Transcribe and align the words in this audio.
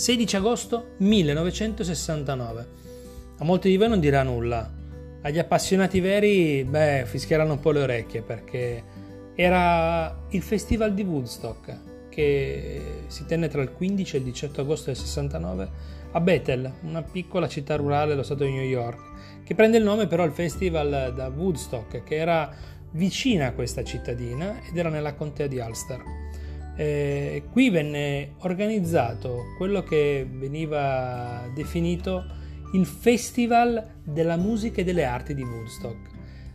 16 0.00 0.36
agosto 0.36 0.92
1969. 0.96 2.66
A 3.36 3.44
molti 3.44 3.68
di 3.68 3.76
voi 3.76 3.90
non 3.90 4.00
dirà 4.00 4.22
nulla. 4.22 4.72
Agli 5.20 5.38
appassionati 5.38 6.00
veri, 6.00 6.64
beh, 6.64 7.02
fischieranno 7.04 7.52
un 7.52 7.60
po' 7.60 7.70
le 7.70 7.82
orecchie 7.82 8.22
perché 8.22 8.82
era 9.34 10.24
il 10.30 10.40
festival 10.40 10.94
di 10.94 11.02
Woodstock 11.02 12.08
che 12.08 13.02
si 13.08 13.26
tenne 13.26 13.48
tra 13.48 13.60
il 13.60 13.72
15 13.72 14.16
e 14.16 14.18
il 14.20 14.24
18 14.24 14.62
agosto 14.62 14.86
del 14.86 14.96
69 14.96 15.68
a 16.12 16.20
Bethel, 16.20 16.72
una 16.84 17.02
piccola 17.02 17.46
città 17.46 17.76
rurale 17.76 18.08
dello 18.08 18.22
stato 18.22 18.44
di 18.44 18.52
New 18.52 18.64
York, 18.64 19.42
che 19.44 19.54
prende 19.54 19.76
il 19.76 19.84
nome 19.84 20.06
però 20.06 20.22
al 20.22 20.32
festival 20.32 21.12
da 21.14 21.28
Woodstock, 21.28 22.04
che 22.04 22.16
era 22.16 22.50
vicina 22.92 23.48
a 23.48 23.52
questa 23.52 23.84
cittadina 23.84 24.62
ed 24.66 24.78
era 24.78 24.88
nella 24.88 25.12
contea 25.12 25.46
di 25.46 25.58
Ulster. 25.58 26.29
Eh, 26.80 27.42
qui 27.50 27.68
venne 27.68 28.36
organizzato 28.38 29.54
quello 29.58 29.82
che 29.82 30.26
veniva 30.26 31.46
definito 31.54 32.24
il 32.72 32.86
Festival 32.86 33.96
della 34.02 34.38
musica 34.38 34.80
e 34.80 34.84
delle 34.84 35.04
arti 35.04 35.34
di 35.34 35.42
Woodstock. 35.42 36.08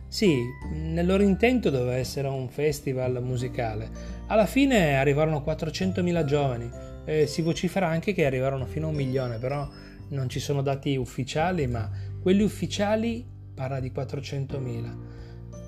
Sì, 0.08 0.36
nel 0.72 1.06
loro 1.06 1.22
intento 1.22 1.70
doveva 1.70 1.94
essere 1.94 2.26
un 2.26 2.48
festival 2.48 3.22
musicale. 3.22 3.88
Alla 4.26 4.46
fine 4.46 4.96
arrivarono 4.96 5.44
400.000 5.46 6.24
giovani, 6.24 6.68
eh, 7.04 7.28
si 7.28 7.40
vocifera 7.40 7.86
anche 7.86 8.12
che 8.12 8.26
arrivarono 8.26 8.66
fino 8.66 8.86
a 8.86 8.90
un 8.90 8.96
milione, 8.96 9.38
però 9.38 9.68
non 10.08 10.28
ci 10.28 10.40
sono 10.40 10.60
dati 10.60 10.96
ufficiali, 10.96 11.68
ma 11.68 11.88
quelli 12.20 12.42
ufficiali 12.42 13.24
parla 13.54 13.78
di 13.78 13.92
400.000 13.94 15.15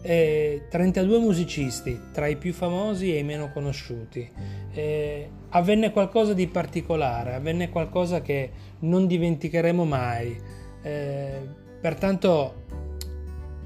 eh, 0.02 0.66
32 0.69 1.19
musicisti, 1.19 2.01
tra 2.12 2.27
i 2.27 2.37
più 2.37 2.52
famosi 2.52 3.15
e 3.15 3.19
i 3.19 3.25
meno 3.25 3.51
conosciuti. 3.52 4.30
Eh, 4.73 5.30
avvenne 5.51 5.91
qualcosa 5.91 6.34
di 6.34 6.47
particolare, 6.47 7.35
avvenne 7.35 7.71
qualcosa 7.71 8.23
che 8.23 8.51
non 8.80 9.07
dimenticheremo 9.07 9.85
mai. 9.85 10.37
Eh, 10.82 11.40
pertanto 11.80 12.65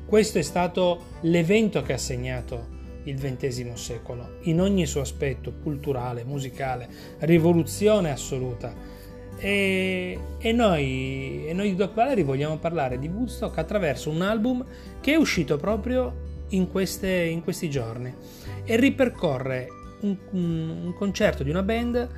questo 0.07 0.39
è 0.39 0.43
stato 0.43 1.05
l'evento 1.23 1.83
che 1.83 1.95
ha 1.95 1.99
segnato 1.99 2.81
il 3.05 3.17
XX 3.19 3.73
secolo, 3.73 4.37
in 4.43 4.61
ogni 4.61 4.87
suo 4.87 5.01
aspetto, 5.01 5.55
culturale, 5.63 6.25
musicale, 6.25 6.89
rivoluzione 7.21 8.11
assoluta. 8.11 9.01
E, 9.45 10.19
e, 10.39 10.53
noi, 10.53 11.49
e 11.49 11.53
noi 11.53 11.71
di 11.71 11.75
Doc 11.75 11.95
Valery 11.95 12.23
vogliamo 12.23 12.59
parlare 12.59 13.01
di 13.01 13.09
Woodstock 13.09 13.59
attraverso 13.59 14.09
un 14.09 14.23
album 14.23 14.65
che 15.01 15.15
è 15.15 15.17
uscito 15.17 15.57
proprio 15.57 16.15
in, 16.51 16.71
queste, 16.71 17.11
in 17.25 17.43
questi 17.43 17.69
giorni 17.69 18.15
e 18.63 18.77
ripercorre 18.77 19.67
un, 20.03 20.17
un, 20.31 20.95
concerto 20.97 21.43
di 21.43 21.51
una 21.51 21.65
band 21.65 22.09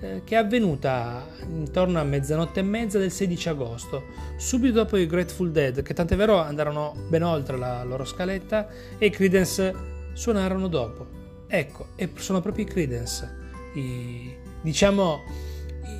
eh, 0.00 0.22
che 0.24 0.34
è 0.34 0.38
avvenuta 0.38 1.24
intorno 1.48 2.00
a 2.00 2.02
mezzanotte 2.02 2.58
e 2.58 2.64
mezza 2.64 2.98
del 2.98 3.12
16 3.12 3.48
agosto, 3.48 4.02
subito 4.36 4.74
dopo 4.74 4.96
i 4.96 5.06
Grateful 5.06 5.52
Dead, 5.52 5.82
che 5.82 5.94
tant'è 5.94 6.16
vero 6.16 6.38
andarono 6.38 6.96
ben 7.08 7.22
oltre 7.22 7.56
la 7.56 7.84
loro 7.84 8.04
scaletta 8.04 8.66
e 8.98 9.06
i 9.06 9.10
Credence 9.10 9.72
suonarono 10.14 10.66
dopo. 10.66 11.06
Ecco, 11.46 11.90
e 11.94 12.10
sono 12.16 12.40
proprio 12.40 12.64
i 12.64 12.68
Credence, 12.68 13.36
diciamo 14.62 15.50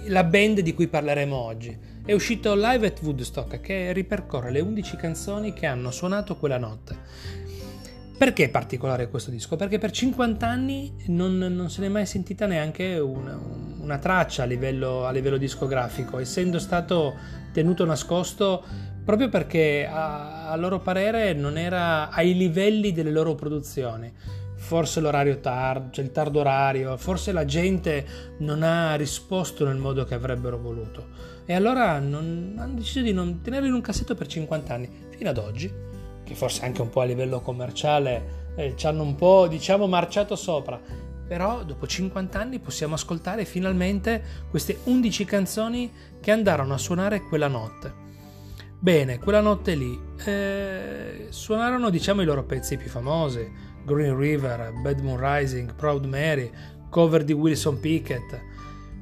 la 0.06 0.24
band 0.24 0.60
di 0.60 0.74
cui 0.74 0.88
parleremo 0.88 1.36
oggi. 1.36 1.76
È 2.04 2.12
uscito 2.12 2.54
Live 2.54 2.86
at 2.86 3.00
Woodstock 3.02 3.60
che 3.60 3.92
ripercorre 3.92 4.50
le 4.50 4.60
11 4.60 4.96
canzoni 4.96 5.52
che 5.52 5.66
hanno 5.66 5.90
suonato 5.90 6.36
quella 6.36 6.58
notte. 6.58 6.96
Perché 8.18 8.44
è 8.44 8.48
particolare 8.50 9.08
questo 9.08 9.30
disco? 9.30 9.56
Perché 9.56 9.78
per 9.78 9.90
50 9.90 10.46
anni 10.46 10.92
non, 11.06 11.38
non 11.38 11.70
se 11.70 11.80
n'è 11.80 11.88
mai 11.88 12.06
sentita 12.06 12.46
neanche 12.46 12.98
una, 12.98 13.38
una 13.80 13.98
traccia 13.98 14.44
a 14.44 14.46
livello, 14.46 15.06
a 15.06 15.10
livello, 15.10 15.36
discografico, 15.36 16.18
essendo 16.18 16.58
stato 16.58 17.14
tenuto 17.52 17.84
nascosto 17.84 18.64
proprio 19.04 19.28
perché 19.28 19.88
a, 19.90 20.50
a 20.50 20.56
loro 20.56 20.78
parere 20.78 21.32
non 21.32 21.58
era 21.58 22.10
ai 22.10 22.36
livelli 22.36 22.92
delle 22.92 23.10
loro 23.10 23.34
produzioni 23.34 24.12
forse 24.62 25.00
l'orario 25.00 25.40
tardo, 25.40 25.90
cioè 25.90 26.04
il 26.04 26.12
tardo 26.12 26.38
orario, 26.38 26.96
forse 26.96 27.32
la 27.32 27.44
gente 27.44 28.06
non 28.38 28.62
ha 28.62 28.94
risposto 28.94 29.66
nel 29.66 29.76
modo 29.76 30.04
che 30.04 30.14
avrebbero 30.14 30.56
voluto. 30.56 31.08
E 31.44 31.52
allora 31.52 31.98
non, 31.98 32.54
hanno 32.56 32.74
deciso 32.74 33.02
di 33.02 33.12
non 33.12 33.40
tenerlo 33.42 33.66
in 33.66 33.74
un 33.74 33.80
cassetto 33.80 34.14
per 34.14 34.28
50 34.28 34.72
anni, 34.72 34.88
fino 35.10 35.30
ad 35.30 35.38
oggi 35.38 35.70
che 36.24 36.34
forse 36.36 36.64
anche 36.64 36.80
un 36.80 36.90
po' 36.90 37.00
a 37.00 37.04
livello 37.04 37.40
commerciale 37.40 38.50
eh, 38.54 38.74
ci 38.76 38.86
hanno 38.86 39.02
un 39.02 39.16
po' 39.16 39.48
diciamo 39.48 39.88
marciato 39.88 40.36
sopra. 40.36 40.80
Però 41.26 41.64
dopo 41.64 41.86
50 41.86 42.38
anni 42.38 42.60
possiamo 42.60 42.94
ascoltare 42.94 43.44
finalmente 43.44 44.22
queste 44.48 44.78
11 44.84 45.24
canzoni 45.24 45.92
che 46.20 46.30
andarono 46.30 46.74
a 46.74 46.78
suonare 46.78 47.22
quella 47.22 47.48
notte. 47.48 48.00
Bene 48.78 49.18
quella 49.18 49.40
notte 49.40 49.74
lì 49.74 49.98
eh, 50.24 51.26
suonarono 51.30 51.88
diciamo 51.88 52.22
i 52.22 52.24
loro 52.24 52.44
pezzi 52.44 52.76
più 52.76 52.88
famosi 52.88 53.70
Green 53.84 54.16
River, 54.16 54.72
Bad 54.82 55.00
Moon 55.00 55.18
Rising, 55.18 55.74
Proud 55.74 56.04
Mary 56.04 56.50
cover 56.88 57.24
di 57.24 57.32
Wilson 57.32 57.80
Pickett. 57.80 58.40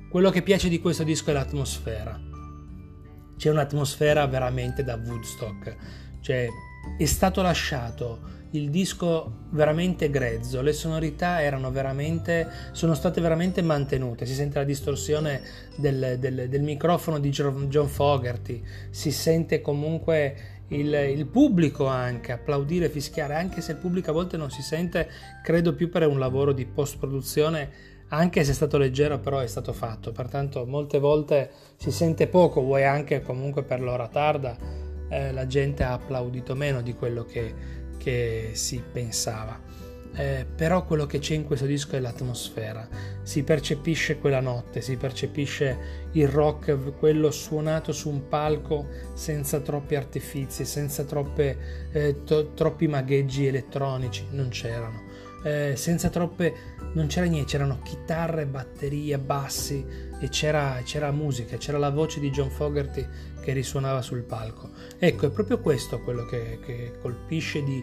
Quello 0.09 0.31
che 0.31 0.43
piace 0.43 0.69
di 0.69 0.81
questo 0.81 1.03
disco 1.03 1.31
è 1.31 1.33
l'atmosfera. 1.33 2.19
C'è 3.37 3.51
un'atmosfera 3.51 4.27
veramente 4.27 4.85
da 4.85 4.95
Woodstock. 4.97 5.77
Cioè 6.21 6.49
è 6.97 7.05
stato 7.05 7.43
lasciato 7.43 8.39
il 8.53 8.71
disco 8.71 9.47
veramente 9.51 10.11
grezzo, 10.11 10.61
le 10.61 10.73
sonorità 10.73 11.41
erano 11.41 11.71
veramente, 11.71 12.49
sono 12.73 12.95
state 12.95 13.21
veramente 13.21 13.63
mantenute, 13.63 14.27
si 14.27 14.35
sente 14.35 14.59
la 14.59 14.65
distorsione 14.65 15.41
del, 15.77 16.17
del, 16.19 16.49
del 16.49 16.63
microfono 16.63 17.21
di 17.21 17.31
John 17.31 17.87
Fogerty, 17.87 18.63
si 18.91 19.13
sente 19.13 19.61
comunque 19.61 20.60
il, 20.71 20.93
il, 20.93 21.27
pubblico 21.27 21.87
anche 21.87 22.33
applaudire, 22.33 22.89
fischiare, 22.89 23.35
anche 23.35 23.61
se 23.61 23.73
il 23.73 23.79
pubblico 23.79 24.11
a 24.11 24.15
volte 24.15 24.37
non 24.37 24.51
si 24.51 24.63
sente, 24.63 25.09
credo 25.43 25.75
più 25.75 25.89
per 25.89 26.07
un 26.07 26.19
lavoro 26.19 26.53
di 26.53 26.67
post 26.67 26.99
produzione 26.99 27.91
anche 28.13 28.43
se 28.43 28.51
è 28.51 28.55
stato 28.55 28.77
leggero 28.77 29.19
però 29.19 29.39
è 29.39 29.47
stato 29.47 29.73
fatto, 29.73 30.11
pertanto 30.13 30.67
molte 30.67 30.99
volte 30.99 31.51
si 31.77 31.91
sente 31.91 32.27
poco, 32.27 32.61
vuoi 32.61 32.85
anche 32.85 33.23
comunque 33.23 33.63
per 33.63 33.81
l'ora 33.81 34.09
tarda 34.09 34.57
eh, 35.09 35.33
la 35.33 35.47
gente 35.47 35.83
ha 35.85 35.93
applaudito 35.93 36.55
meno 36.55 36.83
di 36.83 36.95
quello 36.95 37.25
che, 37.25 37.55
che 37.99 38.51
si 38.53 38.83
pensava. 38.93 39.59
Eh, 40.13 40.45
però 40.57 40.85
quello 40.85 41.07
che 41.07 41.21
c'è 41.21 41.35
in 41.35 41.45
questo 41.45 41.67
disco 41.67 41.95
è 41.95 42.01
l'atmosfera, 42.01 42.89
si 43.23 43.45
percepisce 43.45 44.19
quella 44.19 44.41
notte, 44.41 44.81
si 44.81 44.97
percepisce 44.97 46.09
il 46.13 46.27
rock, 46.27 46.97
quello 46.99 47.31
suonato 47.31 47.93
su 47.93 48.11
un 48.11 48.27
palco 48.29 48.89
senza 49.15 49.61
troppi 49.61 49.95
artifici, 49.95 50.65
senza 50.65 51.05
troppe, 51.05 51.89
eh, 51.93 52.25
to- 52.25 52.53
troppi 52.55 52.89
magheggi 52.89 53.47
elettronici, 53.47 54.27
non 54.31 54.49
c'erano, 54.49 55.03
eh, 55.45 55.75
senza 55.77 56.09
troppe, 56.09 56.55
non 56.95 57.07
c'era 57.07 57.27
niente, 57.27 57.53
c'erano 57.53 57.79
chitarre, 57.83 58.47
batterie, 58.47 59.17
bassi 59.19 59.87
e 60.21 60.29
c'era, 60.29 60.81
c'era 60.85 61.13
musica, 61.13 61.57
c'era 61.57 61.79
la 61.79 61.91
voce 61.91 62.19
di 62.19 62.31
John 62.31 62.51
Fogerty 62.51 63.07
che 63.41 63.53
risuonava 63.53 64.03
sul 64.03 64.23
palco. 64.23 64.71
Ecco, 64.99 65.27
è 65.27 65.31
proprio 65.31 65.61
questo 65.61 66.01
quello 66.01 66.25
che, 66.27 66.59
che 66.65 66.93
colpisce 67.01 67.63
di, 67.63 67.83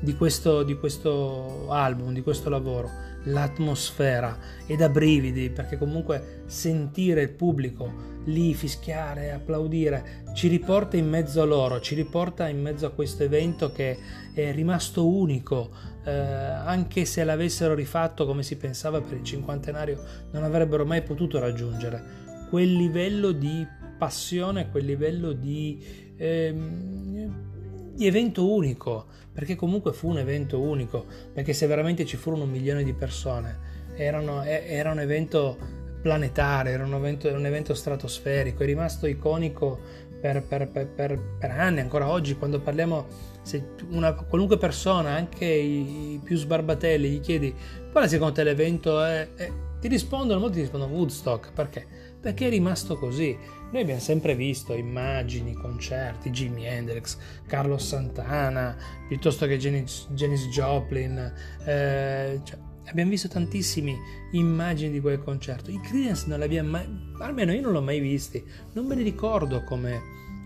di, 0.00 0.14
questo, 0.16 0.62
di 0.62 0.76
questo 0.76 1.70
album, 1.70 2.12
di 2.12 2.22
questo 2.22 2.48
lavoro, 2.48 2.90
l'atmosfera 3.24 4.38
e 4.66 4.76
da 4.76 4.88
brividi, 4.88 5.50
perché 5.50 5.78
comunque 5.78 6.42
sentire 6.46 7.22
il 7.22 7.30
pubblico 7.30 8.12
lì 8.24 8.54
fischiare, 8.54 9.32
applaudire, 9.32 10.22
ci 10.34 10.48
riporta 10.48 10.96
in 10.96 11.08
mezzo 11.08 11.42
a 11.42 11.44
loro, 11.44 11.80
ci 11.80 11.94
riporta 11.94 12.48
in 12.48 12.60
mezzo 12.60 12.86
a 12.86 12.90
questo 12.90 13.22
evento 13.22 13.70
che 13.70 13.98
è 14.32 14.52
rimasto 14.52 15.06
unico, 15.06 15.70
eh, 16.04 16.10
anche 16.10 17.04
se 17.04 17.22
l'avessero 17.24 17.74
rifatto 17.74 18.26
come 18.26 18.42
si 18.42 18.56
pensava 18.56 19.00
per 19.00 19.18
il 19.18 19.24
cinquantenario, 19.24 20.02
non 20.30 20.42
avrebbero 20.42 20.84
mai 20.86 21.02
potuto 21.02 21.38
raggiungere 21.38 22.22
quel 22.48 22.72
livello 22.72 23.32
di 23.32 23.66
passione, 24.04 24.68
quel 24.70 24.84
livello 24.84 25.32
di, 25.32 25.82
ehm, 26.18 27.94
di 27.94 28.06
evento 28.06 28.52
unico, 28.52 29.06
perché 29.32 29.54
comunque 29.54 29.94
fu 29.94 30.10
un 30.10 30.18
evento 30.18 30.60
unico, 30.60 31.06
perché 31.32 31.54
se 31.54 31.66
veramente 31.66 32.04
ci 32.04 32.18
furono 32.18 32.44
un 32.44 32.50
milione 32.50 32.84
di 32.84 32.92
persone, 32.92 33.72
erano, 33.96 34.42
era 34.42 34.90
un 34.90 35.00
evento 35.00 35.56
planetario, 36.02 36.70
era 36.70 36.84
un 36.84 36.92
evento, 36.92 37.32
un 37.32 37.46
evento 37.46 37.72
stratosferico, 37.72 38.62
è 38.62 38.66
rimasto 38.66 39.06
iconico 39.06 39.80
per, 40.20 40.42
per, 40.42 40.68
per, 40.68 41.18
per, 41.38 41.50
anni, 41.50 41.80
ancora 41.80 42.06
oggi 42.06 42.36
quando 42.36 42.60
parliamo, 42.60 43.06
se 43.40 43.70
una 43.88 44.12
qualunque 44.12 44.58
persona, 44.58 45.14
anche 45.14 45.46
i, 45.46 46.12
i 46.12 46.20
più 46.22 46.36
sbarbatelli, 46.36 47.08
gli 47.08 47.20
chiedi 47.20 47.54
qual 47.90 48.04
è 48.04 48.08
secondo 48.08 48.34
te 48.34 48.44
l'evento, 48.44 49.02
è, 49.02 49.28
è, 49.34 49.50
ti 49.80 49.88
rispondono, 49.88 50.40
molti 50.40 50.60
rispondono 50.60 50.92
Woodstock, 50.92 51.52
perché? 51.52 52.12
Perché 52.24 52.46
è 52.46 52.48
rimasto 52.48 52.96
così. 52.96 53.36
Noi 53.70 53.82
abbiamo 53.82 54.00
sempre 54.00 54.34
visto 54.34 54.72
immagini, 54.72 55.52
concerti, 55.52 56.30
Jimi 56.30 56.64
Hendrix, 56.64 57.18
Carlos 57.46 57.86
Santana, 57.86 58.74
piuttosto 59.06 59.44
che 59.44 59.58
Janis, 59.58 60.08
Joplin, 60.48 61.32
eh, 61.66 62.40
cioè, 62.42 62.58
Abbiamo 62.86 63.10
visto 63.10 63.28
tantissime 63.28 63.96
immagini 64.32 64.90
di 64.90 65.00
quel 65.00 65.22
concerto. 65.22 65.70
I 65.70 65.80
Creedence 65.80 66.26
non 66.26 66.38
li 66.38 66.44
abbiamo 66.44 66.70
mai, 66.70 66.86
almeno 67.18 67.52
io 67.52 67.62
non 67.62 67.72
l'ho 67.72 67.80
mai 67.82 67.98
visti, 67.98 68.44
non 68.72 68.86
me 68.86 68.94
li 68.94 69.02
ricordo 69.02 69.64
come, 69.64 70.00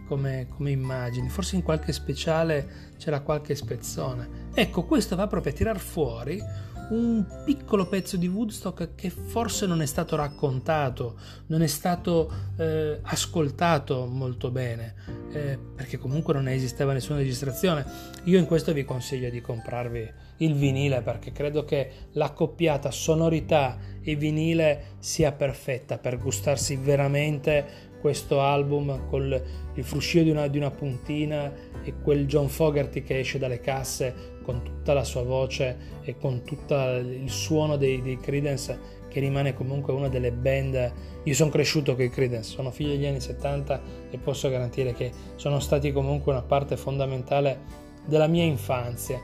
come, 0.07 0.47
come, 0.49 0.71
immagini, 0.71 1.29
forse 1.29 1.57
in 1.57 1.63
qualche 1.63 1.93
speciale 1.93 2.95
c'era 2.97 3.21
qualche 3.21 3.57
spezzone. 3.57 4.51
Ecco, 4.55 4.85
questo 4.85 5.17
va 5.17 5.27
proprio 5.27 5.53
a 5.53 5.57
tirar 5.57 5.79
fuori 5.81 6.41
un 6.91 7.25
piccolo 7.45 7.87
pezzo 7.87 8.17
di 8.17 8.29
Woodstock 8.29 8.95
che 8.95 9.11
forse 9.11 9.67
non 9.67 9.83
è 9.83 9.87
stato 9.87 10.17
raccontato, 10.17 11.17
non 11.47 11.63
è 11.63 11.67
stato 11.67 12.33
eh, 12.57 12.99
ascoltato 13.03 14.07
molto 14.07 14.51
bene, 14.51 14.95
eh, 15.33 15.59
perché 15.75 15.99
comunque 15.99 16.33
non 16.33 16.49
esisteva 16.49 16.93
nessuna 16.93 17.19
registrazione. 17.19 17.85
Io 18.25 18.39
in 18.39 18.47
questo 18.47 18.73
vi 18.73 18.85
consiglio 18.85 19.29
di 19.29 19.41
comprarvi 19.41 20.27
il 20.39 20.55
vinile 20.55 21.03
perché 21.03 21.33
credo 21.33 21.65
che 21.65 21.91
l'accoppiata 22.13 22.91
sonorità 22.91 23.77
e 24.03 24.15
vinile 24.15 24.97
sia 24.99 25.33
perfetta 25.33 25.99
per 25.99 26.19
gustarsi 26.19 26.77
veramente 26.77 27.87
questo 28.01 28.41
album 28.41 29.09
con 29.09 29.43
il 29.75 29.85
fruscio 29.85 30.23
di 30.23 30.31
una, 30.31 30.47
di 30.47 30.57
una 30.57 30.71
puntina 30.71 31.53
e 31.83 31.95
quel 32.01 32.27
John 32.27 32.49
Fogerty 32.49 33.03
che 33.03 33.19
esce 33.19 33.39
dalle 33.39 33.61
casse 33.61 34.37
con 34.49 34.63
tutta 34.63 34.95
la 34.95 35.05
sua 35.05 35.23
voce 35.25 35.77
e 36.01 36.17
con 36.17 36.43
tutto 36.43 36.75
il 36.97 37.29
suono 37.29 37.77
dei, 37.77 38.01
dei 38.01 38.17
Credence 38.19 38.97
che 39.07 39.21
rimane 39.21 39.53
comunque 39.53 39.93
una 39.93 40.09
delle 40.09 40.33
band. 40.33 40.93
Io 41.23 41.35
sono 41.35 41.51
cresciuto 41.51 41.95
con 41.95 42.07
i 42.07 42.09
Credence 42.09 42.53
sono 42.53 42.71
figlio 42.71 42.93
degli 42.93 43.05
anni 43.05 43.21
70 43.21 43.83
e 44.09 44.17
posso 44.17 44.49
garantire 44.49 44.95
che 44.95 45.13
sono 45.35 45.61
stati 45.61 45.93
comunque 45.93 46.33
una 46.33 46.41
parte 46.41 46.79
fondamentale 46.79 47.61
della 48.07 48.27
mia 48.27 48.45
infanzia. 48.45 49.21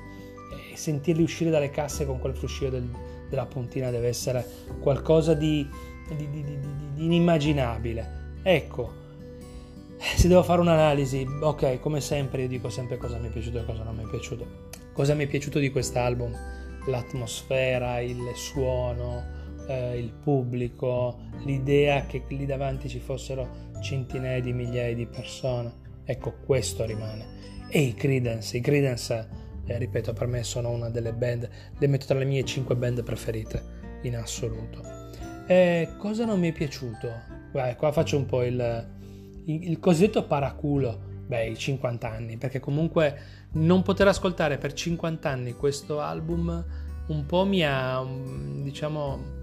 E 0.71 0.77
sentirli 0.77 1.23
uscire 1.23 1.49
dalle 1.49 1.71
casse 1.71 2.05
con 2.05 2.19
quel 2.19 2.35
fruscio 2.35 2.69
del, 2.69 2.87
della 3.31 3.47
puntina 3.47 3.91
deve 3.91 4.09
essere 4.09 4.45
qualcosa 4.79 5.33
di, 5.33 5.67
di, 6.15 6.29
di, 6.29 6.45
di 6.45 6.59
inimmaginabile. 7.03 8.33
Ecco 8.43 9.01
se 9.97 10.29
devo 10.29 10.43
fare 10.43 10.61
un'analisi, 10.61 11.27
ok, 11.41 11.81
come 11.81 12.03
sempre 12.03 12.43
io 12.43 12.49
dico 12.49 12.69
sempre 12.69 12.99
cosa 12.99 13.17
mi 13.17 13.29
è 13.29 13.31
piaciuto 13.31 13.61
e 13.61 13.65
cosa 13.65 13.85
non 13.85 13.97
mi 13.97 14.05
è 14.05 14.07
piaciuto. 14.07 14.84
Cosa 14.95 15.15
mi 15.15 15.25
è 15.25 15.27
piaciuto 15.27 15.59
di 15.59 15.71
quest'album? 15.71 16.33
L'atmosfera, 16.87 17.99
il 17.99 18.31
suono, 18.37 19.25
eh, 19.67 19.99
il 19.99 20.13
pubblico, 20.13 21.19
l'idea 21.45 22.07
che 22.07 22.23
lì 22.29 22.47
davanti 22.47 22.89
ci 22.89 23.01
fossero 23.01 23.73
centinaia 23.83 24.41
di 24.41 24.53
migliaia 24.53 24.95
di 24.95 25.07
persone. 25.07 25.73
Ecco, 26.05 26.35
questo 26.47 26.85
rimane. 26.85 27.27
E 27.71 27.81
i 27.81 27.95
Credence, 27.95 28.57
i 28.57 28.61
Credence, 28.61 29.29
eh, 29.67 29.79
ripeto, 29.79 30.13
per 30.13 30.29
me 30.29 30.45
sono 30.45 30.71
una 30.71 30.91
delle 30.91 31.13
band, 31.13 31.49
le 31.77 31.87
metto 31.89 32.07
tra 32.07 32.19
le 32.19 32.25
mie 32.25 32.45
cinque 32.45 32.77
band 32.77 33.03
preferite 33.03 33.63
in 34.03 34.15
assoluto. 34.15 34.81
E 35.49 35.89
cosa 35.99 36.25
non 36.25 36.39
mi 36.39 36.51
è 36.51 36.53
piaciuto? 36.53 37.11
Beh, 37.51 37.75
qua 37.75 37.91
faccio 37.91 38.17
un 38.17 38.27
po' 38.27 38.45
il, 38.45 38.89
il 39.47 39.81
cosiddetto 39.81 40.25
paraculo, 40.25 41.04
beh, 41.27 41.47
i 41.47 41.57
50 41.57 42.11
anni, 42.11 42.37
perché 42.37 42.61
comunque 42.61 43.19
non 43.53 43.83
poter 43.83 44.09
ascoltare 44.09 44.59
per 44.59 44.73
50 44.73 45.29
anni 45.29 45.55
questo 45.55 46.01
album 46.01 46.65
un 47.07 47.27
po' 47.27 47.45
mi 47.45 47.63
ha, 47.65 48.03
diciamo, 48.63 49.43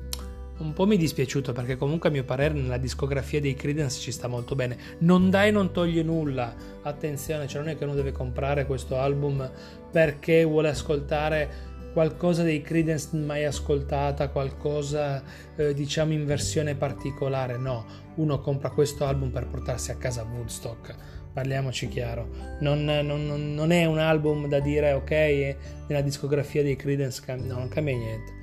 un 0.57 0.73
po' 0.73 0.85
mi 0.85 0.95
è 0.95 0.99
dispiaciuto 0.99 1.53
perché 1.53 1.75
comunque 1.75 2.09
a 2.09 2.11
mio 2.11 2.23
parere 2.23 2.53
nella 2.53 2.77
discografia 2.77 3.41
dei 3.41 3.55
Credence 3.55 3.99
ci 3.99 4.11
sta 4.11 4.27
molto 4.27 4.55
bene. 4.55 4.77
Non 4.99 5.29
dai 5.29 5.51
non 5.51 5.71
toglie 5.71 6.03
nulla. 6.03 6.53
Attenzione, 6.83 7.47
cioè 7.47 7.61
non 7.61 7.69
è 7.69 7.77
che 7.77 7.83
uno 7.83 7.93
deve 7.93 8.11
comprare 8.11 8.65
questo 8.65 8.97
album 8.97 9.49
perché 9.91 10.43
vuole 10.43 10.69
ascoltare 10.69 11.69
qualcosa 11.93 12.43
dei 12.43 12.61
Credence 12.61 13.15
mai 13.17 13.43
ascoltata, 13.45 14.29
qualcosa 14.29 15.21
eh, 15.55 15.73
diciamo 15.73 16.13
in 16.13 16.25
versione 16.25 16.75
particolare. 16.75 17.57
No, 17.57 17.85
uno 18.15 18.39
compra 18.39 18.69
questo 18.69 19.05
album 19.05 19.29
per 19.29 19.47
portarsi 19.47 19.91
a 19.91 19.95
casa 19.95 20.23
Woodstock. 20.23 20.95
Parliamoci 21.33 21.87
chiaro, 21.87 22.27
non, 22.59 22.83
non, 22.83 23.53
non 23.53 23.71
è 23.71 23.85
un 23.85 23.99
album 23.99 24.47
da 24.47 24.59
dire 24.59 24.91
ok, 24.91 25.55
nella 25.87 26.01
discografia 26.01 26.61
dei 26.61 26.75
Credence 26.75 27.23
no, 27.35 27.57
non 27.57 27.69
cambia 27.69 27.95
niente. 27.95 28.33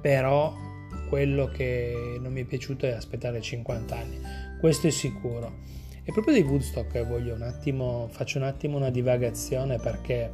Però 0.00 0.54
quello 1.08 1.48
che 1.48 2.18
non 2.20 2.32
mi 2.32 2.42
è 2.42 2.44
piaciuto 2.44 2.86
è 2.86 2.92
aspettare 2.92 3.40
50 3.40 3.96
anni, 3.96 4.20
questo 4.60 4.86
è 4.86 4.90
sicuro. 4.90 5.64
E 6.04 6.12
proprio 6.12 6.34
di 6.34 6.42
Woodstock 6.42 7.04
voglio 7.04 7.34
un 7.34 7.42
attimo, 7.42 8.06
faccio 8.08 8.38
un 8.38 8.44
attimo 8.44 8.76
una 8.76 8.90
divagazione 8.90 9.78
perché 9.78 10.30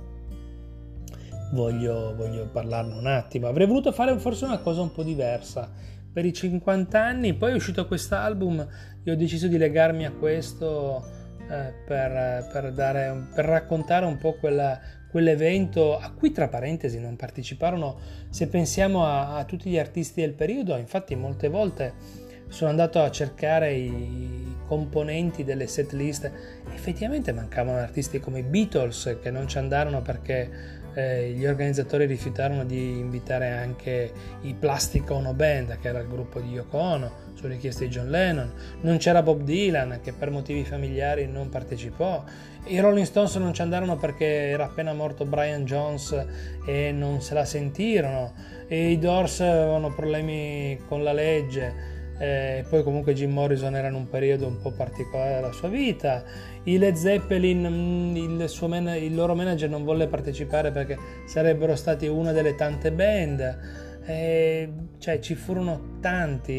voglio, 1.53 2.15
voglio 2.15 2.47
parlarne 2.49 2.95
un 2.95 3.07
attimo. 3.07 3.47
Avrei 3.47 3.67
voluto 3.67 3.93
fare 3.93 4.19
forse 4.19 4.45
una 4.45 4.59
cosa 4.59 4.83
un 4.83 4.93
po' 4.93 5.03
diversa. 5.03 5.71
Per 6.13 6.27
i 6.27 6.33
50 6.35 7.03
anni, 7.03 7.33
poi 7.33 7.53
è 7.53 7.55
uscito 7.55 7.87
quest'album, 7.87 8.69
io 9.05 9.13
ho 9.15 9.17
deciso 9.17 9.47
di 9.49 9.57
legarmi 9.57 10.05
a 10.05 10.13
questo 10.13 11.21
eh, 11.49 11.73
per, 11.85 12.49
per, 12.53 12.73
dare, 12.73 13.27
per 13.35 13.45
raccontare 13.45 14.07
un 14.07 14.19
po' 14.19 14.35
quella, 14.35 14.79
quell'evento 15.11 15.99
a 15.99 16.11
cui 16.11 16.33
tra 16.33 16.49
parentesi 16.49 16.99
non 16.99 17.17
parteciparono, 17.17 17.99
se 18.31 18.49
pensiamo 18.49 19.05
a, 19.05 19.37
a, 19.37 19.45
tutti 19.45 19.71
gli 19.71 19.79
artisti 19.79 20.21
del 20.21 20.33
periodo, 20.33 20.77
infatti 20.77 21.15
molte 21.15 21.49
volte 21.49 22.21
sono 22.49 22.71
andato 22.71 23.01
a 23.01 23.11
cercare 23.11 23.73
i 23.73 24.57
componenti 24.67 25.43
delle 25.43 25.67
set 25.67 25.93
list, 25.93 26.31
effettivamente 26.73 27.33
mancavano 27.33 27.79
artisti 27.79 28.21
come 28.21 28.41
i 28.41 28.43
Beatles 28.43 29.19
che 29.23 29.31
non 29.31 29.49
ci 29.49 29.59
andarono 29.59 30.03
perché 30.03 30.81
eh, 30.95 31.31
gli 31.31 31.47
organizzatori 31.47 32.05
rifiutarono 32.07 32.65
di 32.65 32.99
invitare 32.99 33.51
anche 33.51 34.13
i 34.43 34.55
Plastic 34.55 35.11
Ono 35.11 35.33
Band, 35.33 35.79
che 35.79 35.89
era 35.89 36.01
il 36.01 36.09
gruppo 36.09 36.41
di 36.41 36.51
Yoko 36.51 36.79
Ono, 36.79 37.11
su 37.43 37.49
richiesta 37.49 37.85
di 37.85 37.91
John 37.91 38.09
Lennon. 38.09 38.51
Non 38.83 38.99
c'era 38.99 39.23
Bob 39.23 39.43
Dylan, 39.43 39.99
che 40.03 40.13
per 40.13 40.31
motivi 40.31 40.65
familiari 40.65 41.27
non 41.27 41.49
partecipò. 41.49 42.23
I 42.67 42.79
Rolling 42.79 43.07
Stones 43.07 43.35
non 43.37 43.53
ci 43.53 43.63
andarono 43.63 43.97
perché 43.97 44.25
era 44.25 44.67
appena 44.67 44.93
morto 44.93 45.25
Brian 45.25 45.65
Jones 45.65 46.25
e 46.65 46.93
non 46.93 47.21
se 47.21 47.35
la 47.35 47.45
sentirono. 47.45 48.33
E 48.69 48.91
i 48.91 48.99
Doors 48.99 49.41
avevano 49.41 49.93
problemi 49.93 50.79
con 50.87 51.03
la 51.03 51.13
legge. 51.13 51.91
E 52.19 52.59
eh, 52.59 52.65
poi 52.69 52.85
comunque 52.85 53.15
Jim 53.15 53.33
Morrison 53.33 53.75
era 53.75 53.89
in 53.89 53.95
un 53.95 54.09
periodo 54.09 54.47
un 54.47 54.61
po' 54.61 54.71
particolare 54.71 55.35
della 55.35 55.51
sua 55.51 55.69
vita 55.69 56.23
i 56.65 56.79
Led 56.79 56.95
Zeppelin, 56.95 57.67
mm, 57.69 58.17
il, 58.17 58.51
man- 58.69 58.97
il, 58.97 59.15
loro 59.15 59.35
manager 59.35 59.69
non 59.69 59.83
volle 59.83 60.07
partecipare 60.07 60.71
perché 60.71 60.97
sarebbero 61.27 61.75
stati 61.75 62.07
una 62.07 62.31
delle 62.31 62.55
tante 62.55 62.93
band. 62.93 63.91
E, 64.05 64.73
cioè, 64.99 65.19
ci 65.21 65.35
furono 65.35 65.99
tanti, 66.01 66.53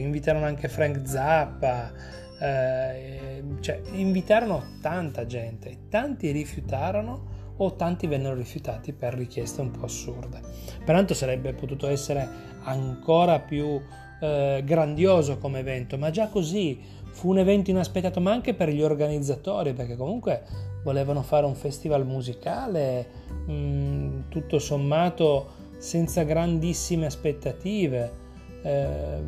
invitarono 0.00 0.44
anche 0.44 0.68
Frank 0.68 1.06
Zappa, 1.06 1.92
eh, 2.40 3.42
cioè, 3.60 3.80
invitarono 3.92 4.78
tanta 4.80 5.26
gente, 5.26 5.88
tanti 5.88 6.30
rifiutarono 6.30 7.32
o 7.56 7.74
tanti 7.76 8.06
vennero 8.06 8.34
rifiutati 8.34 8.92
per 8.92 9.14
richieste 9.14 9.60
un 9.60 9.70
po' 9.70 9.84
assurde. 9.84 10.40
Pertanto 10.84 11.14
sarebbe 11.14 11.52
potuto 11.52 11.86
essere 11.86 12.28
ancora 12.64 13.38
più 13.38 13.80
eh, 14.20 14.62
grandioso 14.64 15.38
come 15.38 15.60
evento, 15.60 15.96
ma 15.96 16.10
già 16.10 16.28
così 16.28 16.80
fu 17.10 17.30
un 17.30 17.38
evento 17.38 17.70
inaspettato, 17.70 18.20
ma 18.20 18.32
anche 18.32 18.54
per 18.54 18.70
gli 18.70 18.82
organizzatori, 18.82 19.72
perché 19.72 19.96
comunque 19.96 20.42
volevano 20.82 21.22
fare 21.22 21.46
un 21.46 21.54
festival 21.54 22.04
musicale 22.04 23.06
mh, 23.46 23.52
mm, 23.52 24.20
tutto 24.28 24.58
sommato 24.58 25.62
senza 25.78 26.22
grandissime 26.22 27.06
aspettative. 27.06 28.22
Eh, 28.62 29.22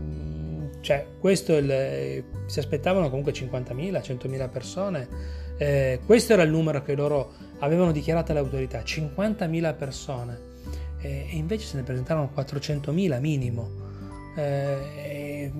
cioè, 0.81 1.07
questo 1.19 1.57
il, 1.57 2.25
si 2.47 2.59
aspettavano 2.59 3.09
comunque 3.09 3.33
50.000, 3.33 4.01
100.000 4.01 4.51
persone. 4.51 5.09
Eh, 5.59 6.01
questo 6.05 6.33
era 6.33 6.43
il 6.43 6.51
numero 6.51 6.83
che 6.83 6.95
loro 6.95 7.33
avevano 7.59 7.93
dichiarato 7.93 8.33
alle 8.33 8.41
autorità, 8.41 8.81
50.000 8.81 9.77
persone. 9.77 10.39
Eh, 11.01 11.27
e 11.31 11.37
invece 11.37 11.67
se 11.67 11.77
ne 11.77 11.83
presentarono 11.83 12.31
400.000 12.35 13.21
minimo. 13.21 13.71
Eh, 14.37 15.51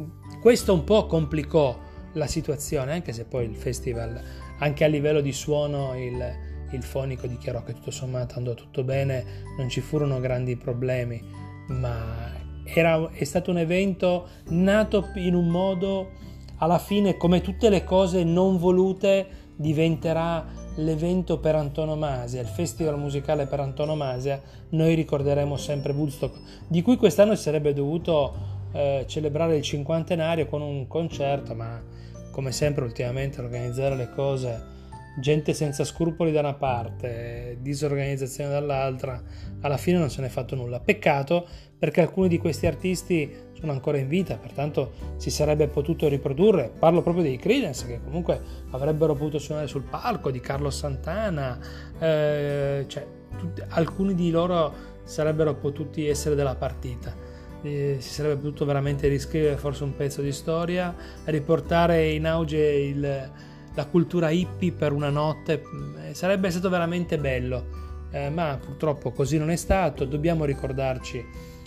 questo 0.41 0.75
un 0.75 0.85
po' 0.85 1.07
complicò 1.07 1.79
la 2.13 2.27
situazione, 2.27 2.93
anche 2.93 3.13
se 3.13 3.25
poi 3.25 3.45
il 3.45 3.57
festival, 3.57 4.21
anche 4.59 4.85
a 4.85 4.87
livello 4.87 5.21
di 5.21 5.33
suono, 5.33 5.95
il, 5.97 6.46
il 6.71 6.83
fonico 6.83 7.27
dichiarò 7.27 7.63
che 7.63 7.75
tutto 7.75 7.91
sommato 7.91 8.37
andò 8.37 8.55
tutto 8.55 8.83
bene, 8.83 9.45
non 9.57 9.69
ci 9.69 9.81
furono 9.81 10.21
grandi 10.21 10.57
problemi, 10.57 11.23
ma 11.69 12.45
era, 12.65 13.11
è 13.11 13.25
stato 13.25 13.51
un 13.51 13.59
evento 13.59 14.29
nato 14.49 15.09
in 15.15 15.35
un 15.35 15.49
modo, 15.49 16.11
alla 16.59 16.79
fine, 16.79 17.17
come 17.17 17.41
tutte 17.41 17.69
le 17.69 17.85
cose 17.85 18.25
non 18.25 18.59
volute, 18.59 19.45
diventerà 19.57 20.45
l'evento 20.77 21.39
per 21.39 21.55
antonomasia, 21.55 22.41
il 22.41 22.47
festival 22.47 22.99
musicale 22.99 23.47
per 23.47 23.61
antonomasia, 23.61 24.41
noi 24.71 24.95
ricorderemo 24.95 25.57
sempre 25.57 25.93
Woodstock, 25.93 26.39
di 26.67 26.83
cui 26.83 26.97
quest'anno 26.97 27.35
si 27.35 27.43
sarebbe 27.43 27.73
dovuto 27.73 28.35
eh, 28.73 29.05
celebrare 29.07 29.57
il 29.57 29.63
cinquantenario 29.63 30.47
con 30.47 30.61
un 30.61 30.87
concerto, 30.87 31.55
ma 31.55 31.83
come 32.31 32.53
sempre 32.53 32.85
ultimamente 32.85 33.41
organizzare 33.41 33.97
le 33.97 34.11
cose 34.11 34.75
gente 35.19 35.55
senza 35.55 35.85
scrupoli 35.85 36.33
da 36.33 36.41
una 36.41 36.55
parte, 36.55 37.59
disorganizzazione 37.61 38.51
dall'altra, 38.51 39.23
alla 39.61 39.77
fine 39.77 39.99
non 39.99 40.11
se 40.11 40.21
n'è 40.21 40.29
fatto 40.29 40.55
nulla. 40.55 40.81
Peccato 40.81 41.47
perché 41.79 42.01
alcuni 42.01 42.29
di 42.29 42.39
questi 42.39 42.67
artisti 42.67 43.45
sono 43.53 43.73
ancora 43.73 43.99
in 43.99 44.09
vita, 44.09 44.37
pertanto 44.37 44.93
si 45.17 45.31
sarebbe 45.31 45.69
potuto 45.69 46.09
riprodurre. 46.09 46.71
Parlo 46.79 47.03
proprio 47.03 47.25
dei 47.25 47.37
Credence 47.37 47.87
che 47.87 48.01
comunque 48.03 48.41
avrebbero 48.71 49.15
potuto 49.15 49.39
suonare 49.39 49.67
sul 49.67 49.83
palco, 49.83 50.31
di 50.31 50.41
Carlos 50.41 50.77
Santana, 50.77 51.59
eh, 51.99 52.85
cioè 52.87 53.07
tutti, 53.37 53.63
alcuni 53.69 54.15
di 54.15 54.31
loro 54.31 54.95
sarebbero 55.05 55.55
potuti 55.55 56.07
essere 56.07 56.35
della 56.35 56.57
partita. 56.57 57.15
Eh, 57.63 57.97
si 57.99 58.11
sarebbe 58.11 58.37
potuto 58.37 58.65
veramente 58.65 59.09
riscrivere 59.09 59.57
forse 59.57 59.85
un 59.85 59.97
pezzo 59.97 60.21
di 60.21 60.33
storia, 60.33 60.95
riportare 61.25 62.11
in 62.11 62.27
auge 62.27 62.59
il, 62.59 63.31
la 63.77 63.87
cultura 63.87 64.31
hippie 64.31 64.73
per 64.73 64.93
una 64.93 65.11
notte, 65.11 65.63
eh, 66.03 66.15
sarebbe 66.15 66.51
stato 66.51 66.69
veramente 66.69 67.19
bello. 67.19 67.85
Eh, 68.11 68.31
ma 68.31 68.59
purtroppo 68.63 69.13
così 69.13 69.37
non 69.39 69.51
è 69.51 69.57
stato, 69.57 70.05
dobbiamo 70.05 70.45
ricordarci 70.45 71.25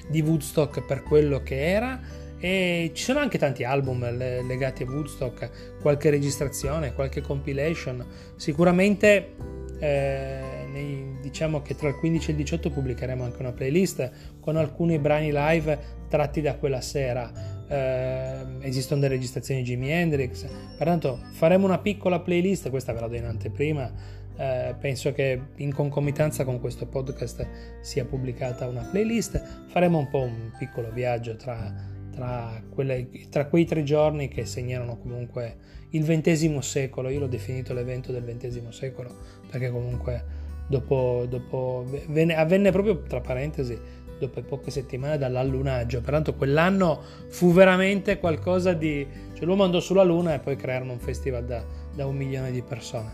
di 0.08 0.22
Woodstock 0.22 0.84
per 0.86 1.04
quello 1.04 1.42
che 1.44 1.70
era 1.70 2.00
e 2.40 2.92
ci 2.94 3.04
sono 3.04 3.20
anche 3.20 3.38
tanti 3.38 3.64
album 3.64 4.00
legati 4.18 4.84
a 4.84 4.86
Woodstock, 4.88 5.78
qualche 5.82 6.10
registrazione, 6.10 6.94
qualche 6.94 7.22
compilation, 7.22 8.04
sicuramente 8.38 9.36
eh, 9.80 10.40
nei, 10.72 11.18
diciamo 11.22 11.62
che 11.62 11.76
tra 11.76 11.90
il 11.90 11.96
15 11.96 12.30
e 12.30 12.32
il 12.32 12.38
18 12.38 12.70
pubblicheremo 12.70 13.24
anche 13.24 13.42
una 13.42 13.52
playlist 13.52 14.10
con 14.40 14.56
alcuni 14.56 14.98
brani 15.00 15.32
live 15.34 15.78
tratti 16.08 16.42
da 16.42 16.56
quella 16.56 16.82
sera. 16.82 17.58
Eh, 17.72 18.46
esistono 18.62 19.00
delle 19.00 19.14
registrazioni 19.14 19.62
di 19.62 19.68
Jimi 19.68 19.92
Hendrix, 19.92 20.48
pertanto 20.76 21.20
faremo 21.34 21.66
una 21.66 21.78
piccola 21.78 22.20
playlist, 22.20 22.72
questa 22.72 22.94
ve 22.94 23.00
la 23.00 23.08
do 23.08 23.16
in 23.16 23.26
anteprima. 23.26 24.18
Eh, 24.36 24.74
penso 24.80 25.12
che 25.12 25.40
in 25.58 25.72
concomitanza 25.74 26.46
con 26.46 26.60
questo 26.60 26.88
podcast 26.88 27.46
sia 27.82 28.06
pubblicata 28.06 28.68
una 28.68 28.88
playlist. 28.90 29.66
Faremo 29.68 30.00
un 30.00 30.08
po' 30.08 30.22
un 30.22 30.52
piccolo 30.58 30.90
viaggio 30.92 31.36
tra, 31.36 31.72
tra, 32.12 32.60
quelle, 32.74 33.10
tra 33.30 33.46
quei 33.46 33.66
tre 33.66 33.84
giorni 33.84 34.30
che 34.30 34.46
segnarono 34.46 34.98
comunque 34.98 35.58
il 35.92 36.04
XX 36.04 36.58
secolo, 36.60 37.10
io 37.10 37.20
l'ho 37.20 37.28
definito 37.28 37.74
l'evento 37.74 38.12
del 38.12 38.24
XX 38.24 38.70
secolo, 38.70 39.14
perché 39.50 39.70
comunque 39.70 40.24
dopo, 40.68 41.26
dopo 41.28 41.84
venne, 42.08 42.36
avvenne 42.36 42.72
proprio 42.72 43.02
tra 43.02 43.20
parentesi 43.22 43.78
dopo 44.20 44.42
poche 44.42 44.72
settimane 44.72 45.18
dall'allunaggio, 45.18 46.02
pertanto 46.02 46.36
quell'anno 46.36 47.02
fu 47.30 47.52
veramente 47.52 48.20
qualcosa 48.20 48.74
di... 48.74 49.08
cioè 49.34 49.46
l'uomo 49.46 49.64
andò 49.64 49.80
sulla 49.80 50.04
luna 50.04 50.34
e 50.34 50.40
poi 50.40 50.56
crearono 50.56 50.94
un 50.94 51.00
festival 51.00 51.46
da, 51.46 51.64
da 51.94 52.06
un 52.06 52.16
milione 52.16 52.52
di 52.52 52.62
persone, 52.62 53.12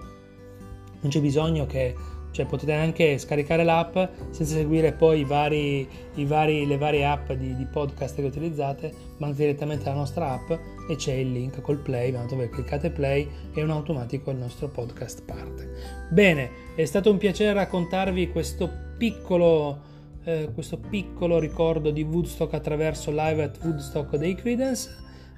non 1.02 1.12
c'è 1.12 1.20
bisogno 1.20 1.66
che 1.66 1.94
cioè 2.32 2.46
potete 2.46 2.74
anche 2.74 3.18
scaricare 3.18 3.64
l'app 3.64 3.96
senza 4.32 4.56
seguire 4.56 4.94
poi 4.94 5.20
i 5.20 5.24
vari, 5.26 5.88
i 6.16 6.26
vari, 6.26 6.66
le 6.66 6.78
varie 6.78 7.06
app 7.06 7.32
di, 7.34 7.56
di, 7.56 7.66
podcast 7.66 8.16
che 8.16 8.24
utilizzate, 8.24 8.94
ma 9.18 9.32
direttamente 9.32 9.88
alla 9.90 10.00
nostra 10.00 10.32
app 10.32 10.52
e 10.90 10.96
c'è 10.96 11.14
il 11.14 11.32
link 11.32 11.62
col 11.62 11.78
play, 11.78 12.12
dove 12.28 12.50
cliccate 12.50 12.90
play 12.90 13.28
e 13.54 13.62
un 13.62 13.70
automatico 13.70 14.32
il 14.32 14.38
nostro 14.38 14.70
podcast 14.70 15.24
parte. 15.24 15.70
Bene, 16.10 16.50
è 16.76 16.86
stato 16.86 17.12
un 17.12 17.18
piacere 17.18 17.54
raccontarvi 17.54 18.30
questo 18.30 18.70
piccolo 18.98 19.90
eh, 20.24 20.52
questo 20.54 20.78
piccolo 20.78 21.40
ricordo 21.40 21.90
di 21.90 22.04
Woodstock 22.04 22.54
attraverso 22.54 23.10
Live 23.12 23.44
at 23.44 23.60
Woodstock 23.64 24.16
dei 24.18 24.36
Credence. 24.36 24.90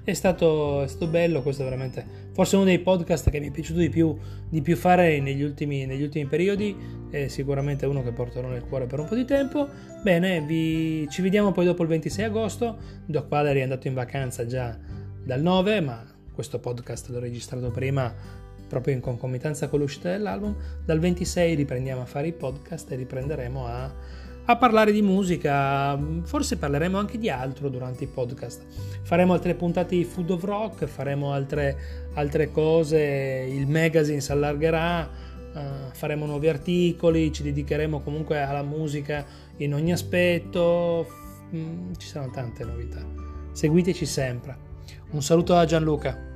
È 0.04 0.12
stato, 0.12 0.82
è 0.82 0.86
stato 0.86 1.06
bello, 1.06 1.40
questo 1.40 1.62
è 1.62 1.64
veramente 1.64 2.04
forse 2.32 2.56
uno 2.56 2.66
dei 2.66 2.78
podcast 2.78 3.30
che 3.30 3.40
mi 3.40 3.48
è 3.48 3.50
piaciuto 3.50 3.78
di 3.78 3.88
più, 3.88 4.14
di 4.50 4.60
più 4.60 4.76
fare 4.76 5.18
negli 5.20 5.42
ultimi, 5.42 5.86
negli 5.86 6.02
ultimi 6.02 6.26
periodi, 6.26 6.76
è 7.10 7.28
sicuramente 7.28 7.86
uno 7.86 8.02
che 8.02 8.12
porterò 8.12 8.48
nel 8.48 8.64
cuore 8.64 8.86
per 8.86 8.98
un 8.98 9.06
po' 9.06 9.14
di 9.14 9.24
tempo. 9.24 9.66
Bene, 10.02 10.42
vi, 10.42 11.06
ci 11.08 11.22
vediamo 11.22 11.52
poi 11.52 11.64
dopo 11.64 11.82
il 11.82 11.88
26 11.88 12.24
agosto, 12.24 12.76
Doc 13.06 13.28
Valery 13.28 13.60
è 13.60 13.62
andato 13.62 13.88
in 13.88 13.94
vacanza 13.94 14.44
già 14.46 14.76
dal 15.24 15.40
9, 15.40 15.80
ma 15.80 16.04
questo 16.34 16.58
podcast 16.58 17.08
l'ho 17.08 17.20
registrato 17.20 17.70
prima 17.70 18.42
proprio 18.68 18.94
in 18.94 19.00
concomitanza 19.00 19.68
con 19.68 19.78
l'uscita 19.78 20.10
dell'album. 20.10 20.54
Dal 20.84 20.98
26 20.98 21.54
riprendiamo 21.54 22.02
a 22.02 22.06
fare 22.06 22.26
i 22.26 22.32
podcast 22.32 22.90
e 22.90 22.96
riprenderemo 22.96 23.66
a 23.66 23.94
a 24.46 24.56
parlare 24.56 24.92
di 24.92 25.00
musica, 25.00 25.98
forse 26.24 26.58
parleremo 26.58 26.98
anche 26.98 27.18
di 27.18 27.30
altro 27.30 27.70
durante 27.70 28.04
i 28.04 28.06
podcast. 28.06 28.64
Faremo 29.02 29.32
altre 29.32 29.54
puntate 29.54 29.96
di 29.96 30.04
Food 30.04 30.30
of 30.30 30.44
Rock, 30.44 30.84
faremo 30.84 31.32
altre, 31.32 32.10
altre 32.14 32.50
cose, 32.50 33.46
il 33.48 33.66
magazine 33.66 34.20
si 34.20 34.32
allargherà, 34.32 35.08
uh, 35.54 35.58
faremo 35.92 36.26
nuovi 36.26 36.48
articoli, 36.48 37.32
ci 37.32 37.42
dedicheremo 37.42 38.00
comunque 38.00 38.42
alla 38.42 38.62
musica 38.62 39.24
in 39.58 39.72
ogni 39.72 39.92
aspetto, 39.92 41.06
mm, 41.54 41.92
ci 41.96 42.06
saranno 42.06 42.32
tante 42.32 42.64
novità. 42.64 43.00
Seguiteci 43.52 44.04
sempre. 44.04 44.56
Un 45.12 45.22
saluto 45.22 45.54
da 45.54 45.64
Gianluca. 45.64 46.33